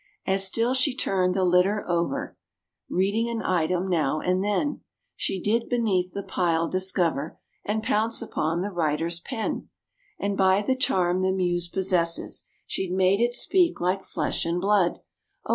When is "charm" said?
10.75-11.21